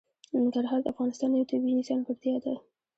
ننګرهار 0.35 0.79
د 0.81 0.85
افغانستان 0.93 1.29
یوه 1.33 1.49
طبیعي 1.51 1.81
ځانګړتیا 1.89 2.35
ده. 2.43 2.53